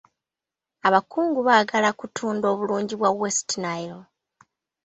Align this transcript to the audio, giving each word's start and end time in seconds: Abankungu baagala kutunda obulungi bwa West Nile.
Abankungu 0.87 1.39
baagala 1.47 1.89
kutunda 1.99 2.45
obulungi 2.53 2.93
bwa 2.99 3.09
West 3.19 3.49
Nile. 3.63 3.99